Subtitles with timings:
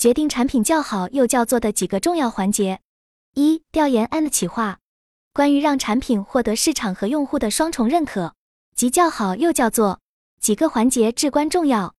[0.00, 2.80] 决定产品较好又叫做的几个重要环节：
[3.34, 4.78] 一、调研 and 企划，
[5.34, 8.32] 关于让产品获得市场和用户的双重认可，
[8.74, 10.00] 即较好又叫做，
[10.40, 11.94] 几个环节至关重要。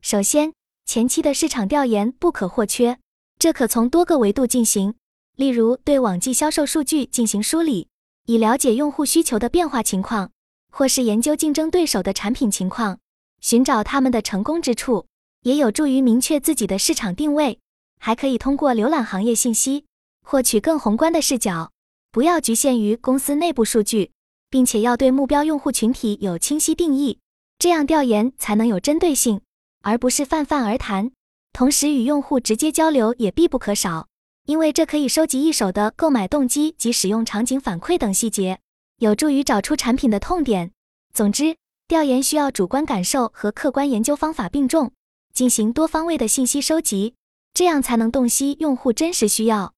[0.00, 0.52] 首先，
[0.84, 2.98] 前期的市场调研不可或缺，
[3.38, 4.96] 这可从多个维度进行，
[5.36, 7.86] 例如对往季销售数据进行梳理，
[8.26, 10.32] 以了解用户需求的变化情况，
[10.72, 12.98] 或是研究竞争对手的产品情况，
[13.40, 15.06] 寻找他们的成功之处。
[15.44, 17.58] 也有助于明确自己的市场定位，
[18.00, 19.84] 还可以通过浏览行业信息
[20.22, 21.70] 获取更宏观的视角。
[22.10, 24.10] 不要局限于公司内部数据，
[24.48, 27.18] 并且要对目标用户群体有清晰定义，
[27.58, 29.42] 这样调研才能有针对性，
[29.82, 31.10] 而不是泛泛而谈。
[31.52, 34.08] 同时，与用户直接交流也必不可少，
[34.46, 38.60] 因为这可以收集一手的购买动机及使用场景反馈等细节，
[38.96, 40.70] 有助于找出产品的痛点。
[41.12, 41.54] 总之，
[41.86, 44.90] 调研需要主观感受和客观研究方法并重。
[45.34, 47.16] 进行多方位的信息收集，
[47.52, 49.74] 这样才能洞悉用户真实需要。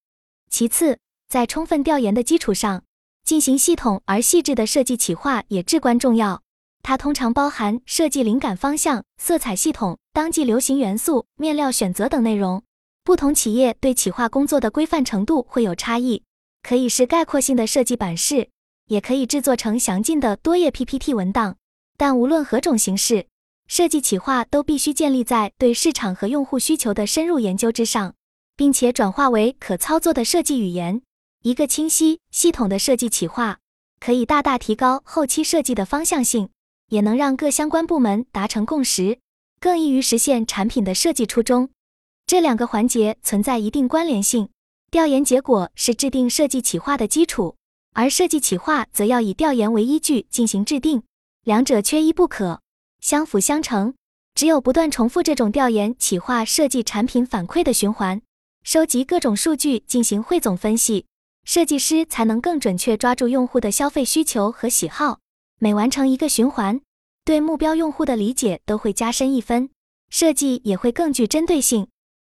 [0.51, 2.84] 其次，在充分调研的基础上，
[3.25, 6.42] 进行系统而细致的设计企划也至关重要。
[6.83, 12.62] 它通常包含设计灵感方向、色彩系统、当季流行元素、面料选择等内容。
[13.02, 16.23] 不同企业对企划工作的规范程度会有差异，
[16.62, 18.50] 可以是概括性的设计版式，
[18.89, 21.56] 也可以制作成详尽的多页 PPT 文档。
[21.97, 23.27] 但无论何种形式，
[23.69, 28.14] 设计企划都必须建立在对市场和用户需求的深入研究之上，
[28.56, 31.03] 并且转化为可操作的设计语言。
[31.42, 33.58] 一个清晰系统的设计企划
[34.00, 36.48] 可以大大提高后期设计的方向性，
[36.89, 39.19] 也能让各相关部门达成共识，
[39.61, 41.69] 更易于实现产品的设计初衷。
[42.27, 44.48] 这两个环节存在一定关联性，
[44.91, 47.56] 调研结果是制定设计企划的基础，
[47.95, 51.03] 而设计企划则要以调研为依据进行制定，
[51.45, 52.61] 两者缺一不可。
[53.06, 53.94] 相辅相成，
[54.34, 58.20] 只有不断重复这种调研、企划、设计产品反馈的循环，
[58.64, 61.06] 收集各种数据进行汇总分析，
[61.44, 65.20] 设计师才能更准确抓住用户的消费需求和喜好。
[65.61, 66.80] 每完成一个循环，
[67.24, 69.70] 对目标用户的理解都会加深一分，
[70.11, 71.86] 设计也会更具针对性。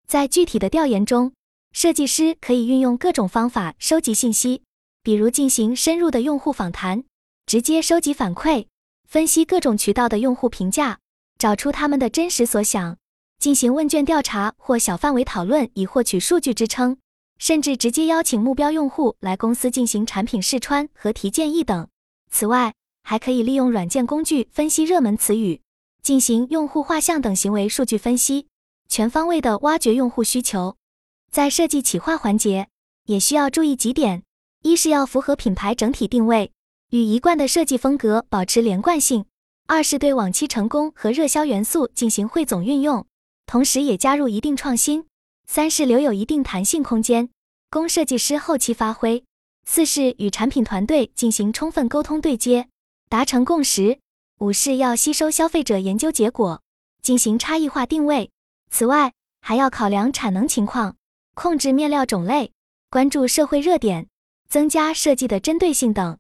[0.07, 1.33] 在具体的调研中，
[1.73, 4.63] 设计师可以运用各种方法收集信息，
[5.03, 7.03] 比如进行深入的用户访谈，
[7.45, 8.67] 直接收集反馈。
[9.11, 11.01] 分析各种渠道的用户评价，
[11.37, 12.97] 找出他们的真实所想，
[13.41, 16.97] 进行问卷调查或小范围讨论以获取数据支撑，
[17.37, 21.89] 甚至直接邀请目标用户来公司进行产品试穿和提建议等。
[22.31, 22.73] 此外，
[23.03, 25.61] 还可以利用软件工具分析热门词语，
[26.05, 28.47] 进行用户画像等行为数据分析，
[28.89, 30.77] 全方位的挖掘用户需求。
[31.33, 32.69] 在设计企划环节，
[33.07, 34.23] 也需要注意几点：
[34.63, 36.53] 一是要符合品牌整体定位。
[36.91, 39.25] 与一贯的设计风格保持连贯性。
[39.67, 43.07] 二是对往期成功和热销元素进行汇总运用，
[43.47, 45.07] 同时也加入一定创新。
[45.47, 47.31] 三是留有一定弹性空间，
[47.71, 49.23] 供设计师后期发挥。
[49.65, 52.69] 四是与产品团队进行充分沟通对接，
[53.09, 54.01] 达成共识。
[54.41, 56.61] 五是要吸收消费者研究结果，
[57.03, 58.31] 进行差异化定位。
[58.73, 60.97] 此外，还要考量产能情况，
[61.35, 62.53] 控制面料种类，
[62.91, 64.09] 关注社会热点，
[64.49, 66.19] 增加设计的针对性等。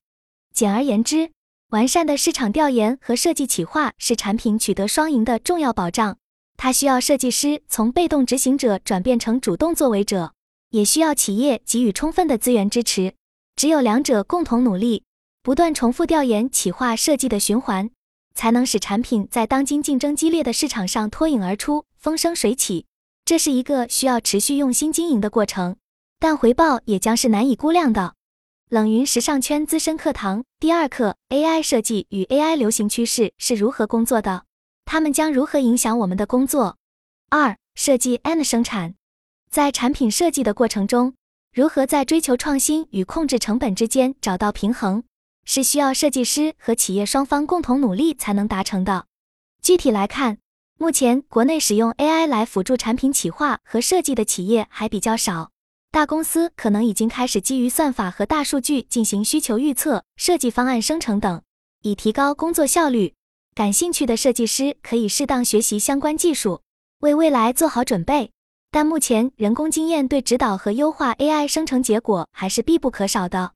[0.54, 1.30] 简而言之，
[1.70, 6.16] 完善的市场调研和设计企划是产品取得双赢的重要保障。
[6.56, 10.34] 它需要设计师从被动执行者转变成主动作为者，
[10.70, 13.14] 也需要企业给予充分的资源支持。
[13.56, 15.04] 只有两者共同努力，
[15.42, 17.90] 不断重复调研、企划、设计的循环，
[18.34, 22.84] 才能使产品在当今竞争激烈的市场上脱颖而出、风生水起。
[23.24, 25.76] 这是一个需要持续用心经营的过程，
[26.18, 28.14] 但回报也将是难以估量的。
[28.70, 34.44] 冷云时尚圈资深课堂第二课：AI 设计与 AI 流行趋势是如何工作的？
[34.84, 36.76] 它们将如何影响我们的工作？
[37.30, 38.94] 二、设计 and 生产，
[39.50, 41.14] 在产品设计的过程中，
[41.52, 45.02] 如何在追求创新与控制成本之间找到平衡，
[45.44, 49.06] 是需要设计师和企业双方共同努力才能达成的。
[49.60, 50.38] 具体来看，
[50.78, 55.50] 目前国内使用 AI 来辅助产品企划和设计的企业还比较少。
[55.92, 61.42] 大公司可能已经开始基于算法和大数据进行需求预测、设计方案生成等，
[61.82, 63.14] 以提高工作效率。
[63.56, 66.62] 感兴趣的设计师可以适当学习相关技术，
[67.00, 68.30] 为未来做好准备。
[68.70, 73.54] 但目前人工经验对指导和优化 AI 生成结果还是必不可少的。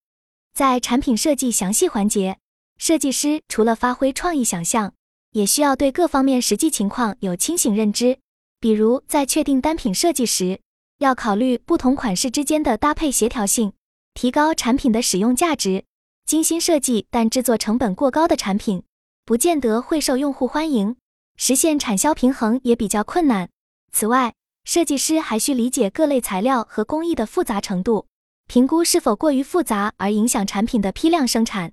[0.53, 2.39] 在产品设计详细环节，
[2.79, 4.93] 设计师除了发挥创意想象，
[5.31, 8.19] 也需要对各方面实际情况有清醒认知。
[8.59, 10.59] 比如在确定单品设计时，
[10.99, 13.73] 要考虑不同款式之间的搭配协调性，
[14.15, 15.85] 提高产品的使用价值。
[16.25, 18.83] 精心设计但制作成本过高的产品，
[19.25, 20.97] 不见得会受用户欢迎，
[21.37, 23.51] 实现产销平衡也比较困难。
[23.93, 24.33] 此外，
[24.65, 28.07] 设计师还需理解各类材料和工艺的复杂程度，
[28.47, 31.73] 评估是否过于复杂而影响产品的批量生产。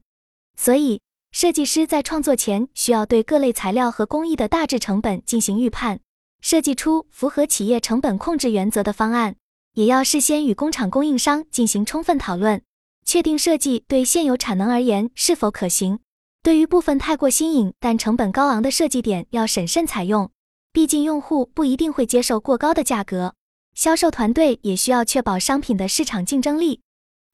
[0.57, 0.99] 所以，
[1.31, 6.01] 设计师在创作前需要对各类材料和工艺的大致成本进行预判，
[6.41, 9.35] 设计出符合企业成本控制原则的方案。
[9.73, 12.61] 也要事先与工厂供应商进行充分讨论，
[13.05, 15.99] 确定设计对现有产能而言是否可行。
[16.43, 20.29] 对于部分太过新颖但成本高昂的设计点，要审慎采用。
[20.73, 23.35] 毕竟用户不一定会接受过高的价格，
[23.73, 26.81] 销售团队也需要确保商品的市场竞争力。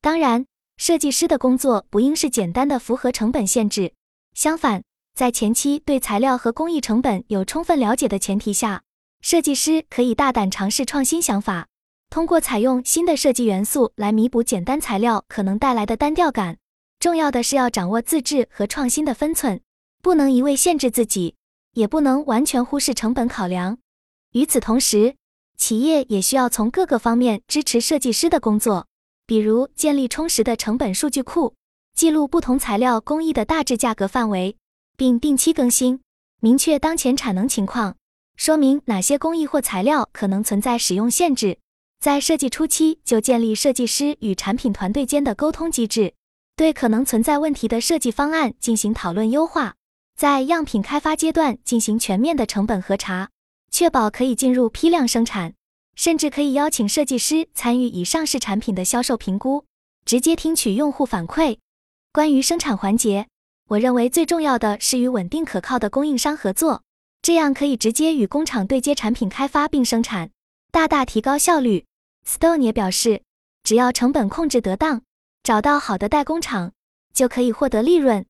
[0.01, 0.45] 当然，
[0.77, 3.93] 设计师的工作不应是简单的符合成本限制，
[4.35, 4.83] 相反，
[5.15, 8.83] 在前期对材料和工艺成本有充分了解的前提下，
[9.21, 11.67] 设计师可以大胆尝试创新想法，
[12.09, 16.57] 通过采用新的设计元素来弥补简单材料可能带来的单调感。
[16.99, 19.61] 重要的是要掌握自制和创新的分寸，
[20.01, 21.35] 不能一味限制自己。
[21.73, 23.77] 也不能完全忽视成本考量。
[24.31, 25.15] 与此同时，
[25.59, 28.87] 企业也需要从各个方面支持设计师的工作，
[29.27, 31.53] 比如建立充实的成本数据库，
[31.93, 34.57] 记录不同材料工艺的大致价格范围，
[34.97, 36.01] 并定期更新，
[36.39, 37.95] 明确当前产能情况，
[38.37, 41.57] 说明哪些工艺或材料可能存在使用限制。
[41.99, 46.13] 在设计初期就建立设计师与产品团队间的沟通机制，
[46.55, 49.73] 对可能存在问题的设计方案进行讨论优化。
[50.15, 53.29] 在样品开发阶段进行全面的成本核查，
[53.71, 55.55] 确保可以进入批量生产，
[55.95, 59.65] 甚至可以邀请设计师参与已上市产品的销售评估，
[60.05, 61.57] 直接听取用户反馈。
[62.13, 63.27] 关于生产环节，
[63.69, 66.83] 我认为最重要的是与稳定可靠的供应商合作，
[67.27, 70.31] 这样可以直接与工厂对接产品开发并生产，
[70.71, 71.85] 大大提高效率。
[72.25, 73.21] Stone 也表示，
[73.63, 75.01] 只要成本控制得当，
[75.43, 76.71] 找到好的代工厂，
[77.13, 78.25] 就可以获得利润。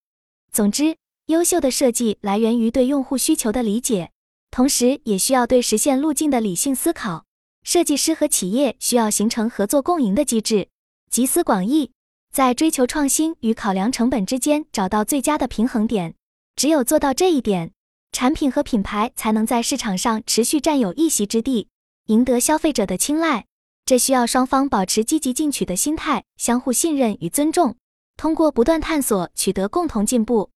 [0.52, 0.98] 总之。
[1.28, 4.10] 优秀的设计来源于对用户需求的理解，
[4.50, 7.26] 同时也需要对实现路径的理性思考。
[7.62, 10.70] 设计师和企业需要形成合作共赢的机制，
[11.12, 11.92] 集思广益，
[12.34, 16.16] 在追求创新与考量成本之间找到最佳的平衡点。
[16.56, 17.74] 只有做到这一点，
[18.12, 21.68] 产品和品牌才能在市场上持续占有一席之地，
[22.06, 23.46] 赢得消费者的青睐。
[23.86, 27.78] 这需要双方保持积极进取的心态，相互信任与尊重，
[28.18, 30.50] 通过不断探索取得共同进步。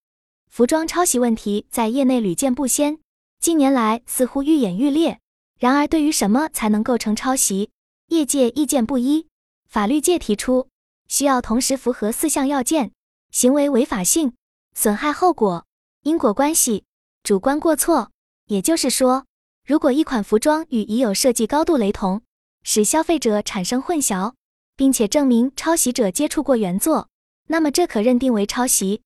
[0.50, 2.98] 服装抄袭问题在业内屡见不鲜，
[3.40, 5.18] 近年来似乎愈演愈烈。
[5.58, 7.70] 然而，对于什么才能构成抄袭，
[8.08, 9.28] 业界意见不一。
[9.66, 10.68] 法律界提出，
[11.08, 12.92] 需要同时符合四项要件：
[13.30, 14.34] 行为违法性、
[14.74, 15.64] 损害后果、
[16.02, 16.84] 因果关系、
[17.22, 18.10] 主观过错。
[18.46, 19.24] 也就是说，
[19.66, 22.22] 如果一款服装与已有设计高度雷同，
[22.62, 24.34] 使消费者产生混淆，
[24.76, 27.08] 并且证明抄袭者接触过原作，
[27.48, 29.02] 那么这可认定为抄袭。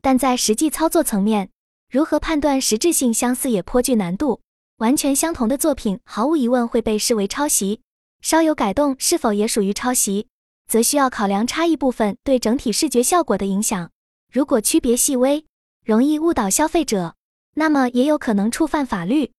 [0.00, 1.50] 但在实际操作层面，
[1.90, 4.40] 如何判断实质性相似也颇具难度。
[4.78, 7.80] 完全相同的作品，毫无疑问会被视为抄袭；
[8.20, 10.28] 稍有改动，是否也属于抄袭，
[10.68, 13.90] 则需要考量差异部分对整体视觉效果的影响。
[14.32, 15.44] 如果区别细微，
[15.84, 17.16] 容易误导消费者，
[17.58, 19.32] 那么也有可能触犯法律。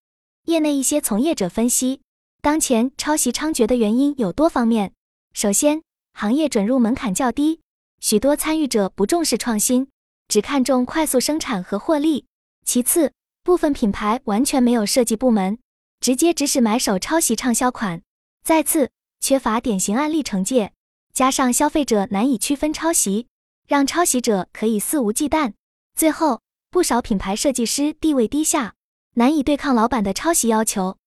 [0.44, 2.02] 业内一些从业者分析，
[2.42, 4.92] 当前抄袭猖獗的原因有多方面。
[5.34, 7.62] 首先，行业准入门槛较低，
[8.02, 9.88] 许多参与者不重视创新。
[10.28, 12.26] 只看重快速生产和获利。
[12.66, 15.58] 其次，部分品牌完全没有设计部门，
[16.02, 18.02] 直接指使买手抄袭畅销款。
[18.44, 18.92] 再次，
[19.22, 20.74] 缺乏典型案例惩戒，
[21.14, 23.28] 加上消费者难以区分抄袭，
[23.66, 25.54] 让抄袭者可以肆无忌惮。
[25.96, 26.42] 最后，
[26.72, 28.76] 不少品牌设计师地位低下，
[29.16, 30.98] 难以对抗老板的抄袭要求。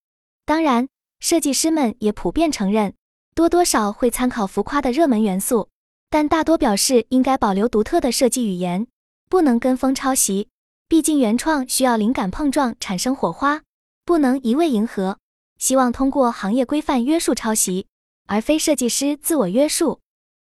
[0.45, 0.89] 当然，
[1.21, 2.95] 设计师们也普遍承认，
[3.35, 5.69] 多多少会参考浮夸的热门元素，
[6.11, 8.89] 但大多表示应该保留独特的设计语言。
[9.31, 10.49] 不能跟风抄袭，
[10.89, 13.63] 毕竟原创需要灵感碰撞产生火花，
[14.05, 15.19] 不能一味迎合。
[15.59, 17.87] 希望通过行业规范约束抄袭，
[18.27, 20.01] 而非设计师自我约束。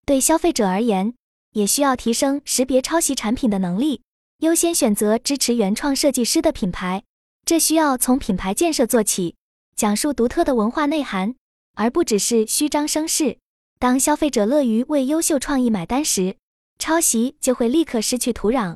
[0.05, 1.13] 对消费者而言，
[1.51, 4.01] 也需要提升识别抄袭产品的能力，
[4.43, 7.03] 优先选择支持原创设计师的品牌。
[7.45, 9.37] 这需要从品牌建设做起，
[9.73, 11.35] 讲述独特的文化内涵，
[11.75, 13.37] 而不只是虚张声势。
[13.79, 16.35] 当消费者乐于为优秀创意买单时，
[16.77, 18.75] 抄袭就会立刻失去土壤。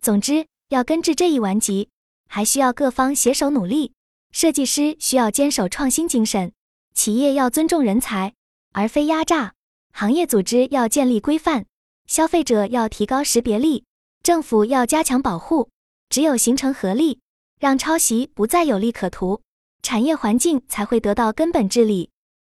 [0.00, 1.88] 总之，要根治这一顽疾，
[2.28, 3.92] 还需要各方携手努力。
[4.30, 6.52] 设计师需要坚守创新精神，
[6.94, 8.32] 企业要尊重人才
[8.70, 9.54] 而非压榨，
[9.92, 11.66] 行业组织要建立规范，
[12.06, 13.82] 消费者要提高识别力，
[14.22, 15.68] 政府要加强保护。
[16.08, 17.20] 只有形成合力，
[17.60, 19.42] 让抄袭不再有利可图，
[19.80, 22.10] 产业环境才会得到根本治理。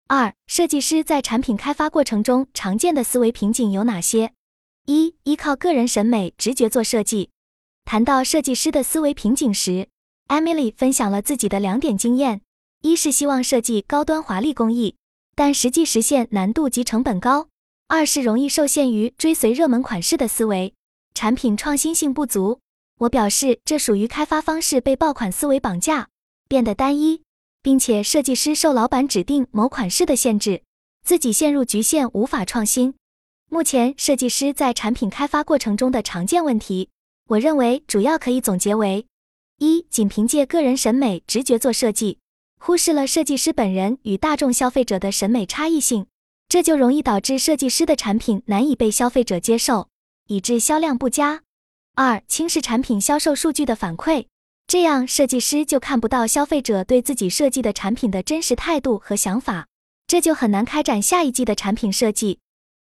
[0.08, 4.32] 二、设计师在产品开发过程中常见的思维瓶颈有哪些？
[4.86, 7.30] 一、依靠个人审美直觉做设计。
[7.84, 9.88] 谈到设计师的思维瓶颈时
[10.26, 12.40] ，Emily 分享了自己的两点经验：
[12.82, 14.96] 一是希望设计高端华丽工艺，
[15.36, 17.46] 但实际实现难度及成本高；
[17.86, 20.74] 二是容易受限于追随热门款式的思维，
[21.14, 22.60] 产品创新性不足。
[22.98, 26.08] 我表示，这属于开发方式被爆款思维绑架，
[26.48, 27.22] 变得单一，
[27.62, 30.62] 并且设计师受老板指定某款式的限制，
[31.04, 32.94] 自己陷入局限，无法创新。
[33.50, 36.90] 目前设计师在产品开发过程中的常见问题，
[37.28, 39.06] 我认为主要可以总结为：
[39.58, 42.18] 一、仅凭借个人审美直觉做设计，
[42.58, 46.06] 忽视了设计师本人与大众消费者的审美差异性，
[46.48, 49.88] 这就容易导致设计师的产品难以被消费者接受，
[50.26, 51.42] 以致销量不佳。
[51.94, 54.26] 二、轻视产品销售数据的反馈，
[54.66, 59.68] 这样设计师就看不到消费者对自己设计的产品的真实态度和想法，
[60.06, 62.40] 这就很难开展下一季的产品设计。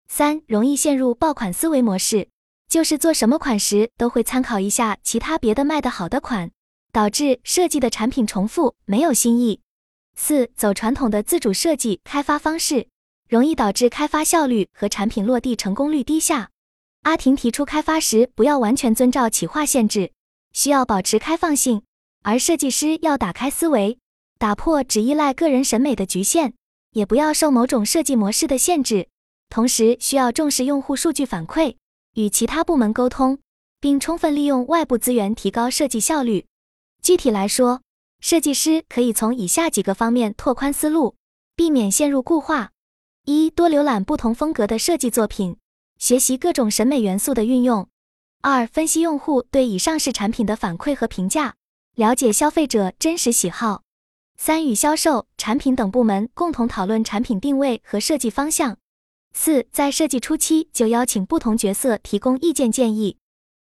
[0.08, 2.28] 三、容易陷入爆款思维模式，
[2.68, 6.50] 就是做什么款时都会参考一下其他别的卖得好的款，
[6.92, 9.60] 导致设计的产品重复，没有新意。
[10.16, 12.88] 四、走传统的自主设计开发方式，
[13.28, 16.50] 容易导致开发效率和产品落地成功率低下。
[17.02, 20.12] 阿婷提出，开发时不要完全遵照企划限制，
[20.52, 21.80] 需要保持开放性；
[22.22, 23.98] 而设计师要打开思维，
[24.38, 26.52] 打破只依赖个人审美的局限，
[26.92, 29.08] 也不要受某种设计模式的限制。
[29.48, 31.76] 同时，需要重视用户数据反馈，
[32.14, 33.38] 与其他部门沟通，
[33.80, 36.44] 并充分利用外部资源提高设计效率。
[37.02, 37.80] 具体来说，
[38.20, 41.14] 设计师可以从以下几个方面拓宽思路，
[41.56, 42.72] 避免陷入固化：
[43.24, 45.56] 一、多浏览不同风格的设计作品。
[45.98, 47.88] 学习各种审美元素的运用。
[48.40, 51.56] 二、分析用户对以上市产品的反馈和评价，
[51.96, 53.82] 了解消费者真实喜好。
[54.36, 58.78] 三、与销售、产品等部门共同讨论产品定位和设计方向。
[59.34, 63.18] 四、在设计初期就邀请不同角色提供意见建议。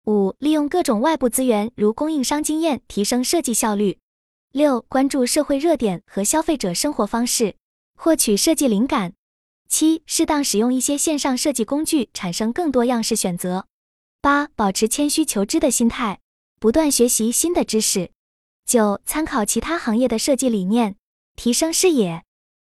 [0.06, 3.98] 五、利用各种外部资源，如供应商经验，提升设计效率。
[4.50, 7.54] 六、关注社会热点和消费者生活方式，
[7.96, 9.14] 获取设计灵感。
[9.76, 13.66] 七、适当使用一些线上设计工具，产生更多样式选择。
[14.20, 16.20] 八、保持谦虚求知的心态，
[16.60, 18.12] 不断学习新的知识。
[18.64, 20.94] 九、参考其他行业的设计理念，
[21.34, 22.22] 提升视野。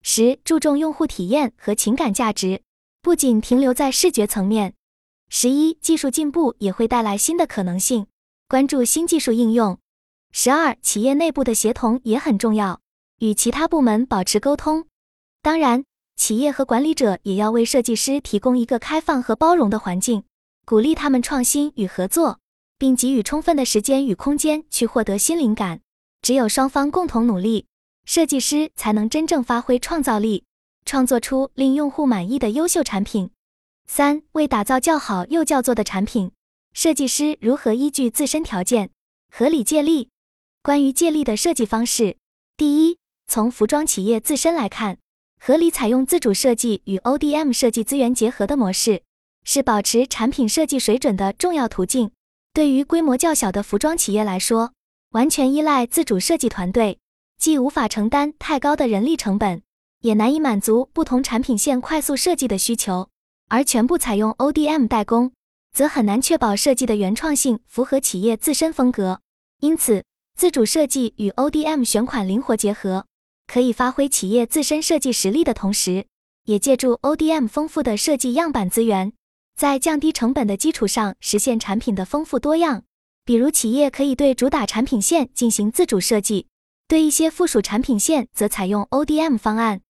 [0.02, 2.60] 十、注重用户体验和情感价值，
[3.00, 4.74] 不仅停留在视觉层面。
[5.30, 8.08] 十一、技术进步也会带来新的可能性，
[8.46, 9.78] 关注新技术应用。
[10.32, 12.82] 十二、企业内部的协同也很重要，
[13.20, 14.86] 与其他部门保持沟通。
[15.40, 15.86] 当然。
[16.20, 20.22] 企业和管理者也要为设计师提供一个开放和包容的环境，
[20.66, 22.40] 鼓励他们创新与合作，
[22.76, 25.80] 并给予充分的时间与空间去获得新灵感。
[26.20, 27.64] 只有双方共同努力，
[28.04, 30.44] 设计师才能真正发挥创造力，
[30.84, 33.30] 创作出令用户满意的优秀产品。
[33.86, 36.32] 三、为打造较好又叫做的产品，
[36.74, 38.90] 设计师如何依据自身条件
[39.32, 40.10] 合理借力？
[40.62, 42.18] 关于借力的设计方式，
[42.58, 44.98] 第一，从服装企业自身来看。
[45.42, 49.00] 合理采用自主设计与 ODM 设计资源结合的模式，
[49.42, 52.10] 是保持产品设计水准的重要途径。
[52.52, 54.74] 对于规模较小的服装企业来说，
[55.12, 56.98] 完全依赖自主设计团队，
[57.38, 59.62] 既无法承担太高的人力成本，
[60.02, 63.08] 也难以满足不同产品线快速设计的需求；
[63.48, 65.32] 而全部采用 ODM 代工，
[65.72, 69.22] 则很难确保设计的原创性符合企业自身风格。
[69.60, 70.04] 因此，
[70.36, 73.06] 自主设计与 ODM 选款灵活结合。
[73.50, 76.06] 可以发挥企业自身设计实力的同时，
[76.44, 79.12] 也借助 ODM 丰富的设计样板资源，
[79.56, 82.84] 在降低成本的基础上实现产品的丰富多样。
[83.24, 86.46] 比如，企业可以对主打产品线进行自主设计，
[86.86, 89.80] 对一些附属产品线则采用 ODM 方案。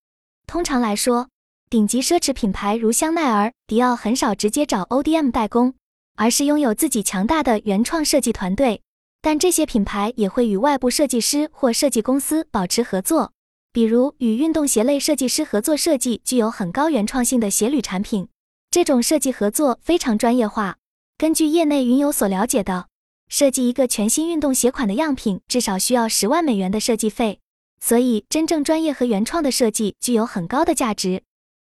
[0.46, 1.28] 通常来说，
[1.68, 5.74] 顶级奢侈品牌如香奈儿、迪奥很少直接找 ODM 代工，
[6.16, 8.80] 而是拥有自己强大的原创设计团队。
[9.20, 13.34] 但这些品牌也会与外部设计师或设计公司保持合作。
[13.72, 18.26] 比如与运动鞋类设计师合作设计具有很高原创性的鞋履产品，
[18.68, 20.78] 这种设计合作非常专业化。
[21.16, 22.88] 根据业内云有所了解的，
[23.28, 27.38] 设计一个全新运动鞋款的样品至少需要十万美元的设计费。
[27.80, 31.22] 所以，真正专业和原创的设计具有很高的价值。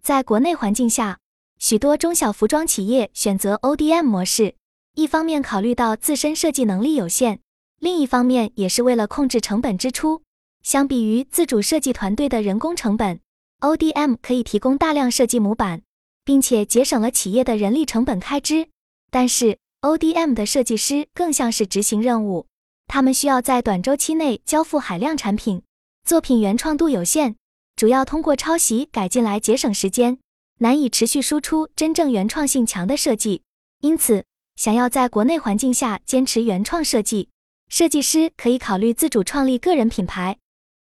[0.01, 1.19] 在国内环境下，
[1.59, 4.55] 许多中小服装企业选择 ODM 模式，
[4.95, 7.39] 一方面考虑到自身设计能力有限，
[7.79, 10.22] 另一方面也是为了控制成本支出。
[10.63, 13.19] 相比于自主设计团队的人工成本
[13.59, 15.81] ，ODM 可以提供大量设计模板，
[16.23, 18.69] 并且节省了企业的人力成本开支。
[19.11, 22.47] 但是，ODM 的设计师更像是执行任务，
[22.87, 25.61] 他们需要在短周期内交付海量产品，
[26.05, 27.35] 作品原创度有限，
[27.75, 30.19] 主要通过抄袭改进来节省时间，
[30.59, 33.43] 难以持续输出真正原创性强的设计。
[33.81, 34.23] 因此，
[34.55, 37.27] 想要在国内环境下坚持原创设计，
[37.67, 40.37] 设计师可以考虑自主创立个人品牌。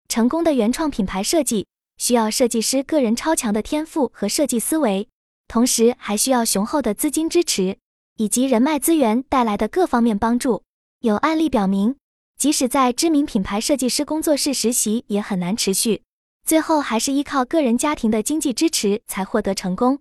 [0.07, 5.09] 成功的原创品牌设计需要设计师个人超强的天赋和设计思维，
[5.47, 7.77] 同时还需要雄厚的资金支持
[8.17, 10.63] 以及人脉资源带来的各方面帮助。
[11.01, 11.95] 有案例表明，
[12.37, 16.03] 即使在知名品牌设计师工作室实习也很难持续，
[16.45, 19.99] 最后还是依靠个人家庭的经济支持才获得成功。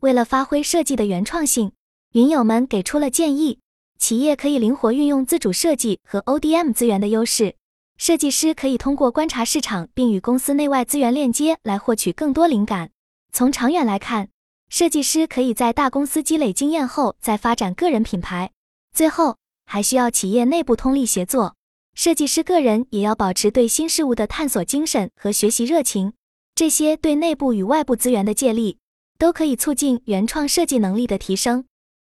[0.00, 1.72] 为了发挥设计的原创性，
[2.12, 3.60] 云友们给出了建议：
[3.98, 7.54] 企业可以灵活运用自主设计和 ODM 资源的优势，
[7.98, 12.90] 设计师可以通过观察市场并与公司内外资源链接来获取更多灵感。
[13.32, 14.28] 从长远来看，
[14.68, 18.50] 设计师可以在大公司积累经验后再发展个人品牌。
[18.92, 21.54] 最后，还需要企业内部通力协作，
[21.94, 26.12] 设计师个人也要保持对新事物的探索精神和学习热情。
[26.54, 28.78] 这些对内部与外部资源的借力，
[29.18, 31.64] 都可以促进原创设计能力的提升。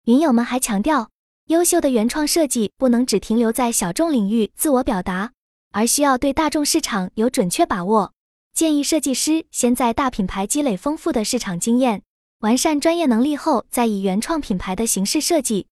[0.04, 1.10] 云友们还强调，
[1.46, 5.32] 优秀的原创设计不能只停留在小众领域自我表达，
[5.72, 8.12] 而需要对大众市场有准确把握。
[8.54, 12.02] 建议设计师先在大品牌积累丰富的市场经验，
[12.40, 15.66] 完善专业能力后，再以原创品牌的形式设计。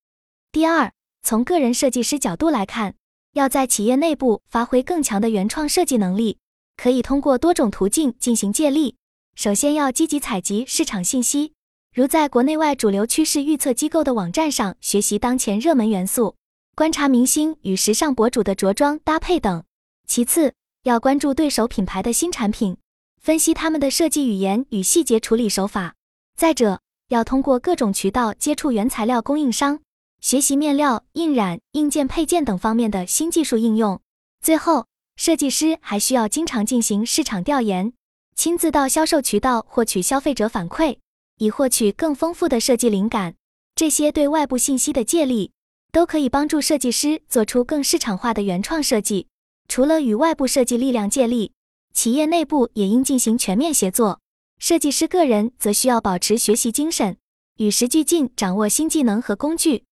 [0.51, 0.91] 第二。
[1.23, 2.95] 从个人设计师角度来看，
[3.33, 6.37] 要在企业内部发挥更强的原创设计能力，
[6.77, 8.95] 可以通过多种途径进行借力。
[9.35, 11.51] 首先要积极采集市场信息，
[11.93, 16.37] 如在国内外主流趋势预测机构的网站上学习当前热门元素，
[16.75, 19.65] 观察明星与时尚博主的着装搭配等。
[20.07, 22.77] 其次，要关注对手品牌的新产品，
[23.21, 25.95] 分析他们的设计语言与细节处理手法。
[26.35, 29.81] 再者，要通过各种渠道接触原材料供应商。
[30.21, 33.99] 学习面料、印染、硬件配件等方面的新技术应用。
[34.41, 34.87] 最后，
[35.17, 37.93] 设计师还需要经常进行市场调研，
[38.35, 40.97] 亲自到销售渠道获取消费者反馈，
[41.37, 43.35] 以获取更丰富的设计灵感。
[43.75, 45.51] 这些对外部信息的借力，
[45.91, 49.27] 都可以帮助设计师做出更市场化的原创设计。
[49.67, 51.51] 除了与外部设计力量借力，
[51.93, 54.21] 企业内部也应进行全面协作。
[54.59, 57.17] 设计师个人则需要保持学习精神，
[57.57, 59.83] 与时俱进，掌握新技能和工具。